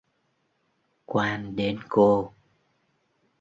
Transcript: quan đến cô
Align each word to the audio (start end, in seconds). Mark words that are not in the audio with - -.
quan 1.05 1.55
đến 1.55 1.79
cô 1.89 2.33